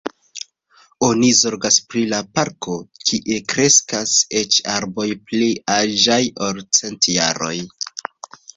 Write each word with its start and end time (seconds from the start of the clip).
Oni 1.07 1.27
zorgas 1.39 1.77
pri 1.91 2.01
la 2.13 2.21
parko, 2.39 2.77
kie 3.09 3.37
kreskas 3.53 4.15
eĉ 4.41 4.59
arboj 4.79 5.07
pli 5.29 5.53
aĝaj, 5.77 6.21
ol 6.49 6.67
cent 6.81 7.13
jaroj. 7.19 7.55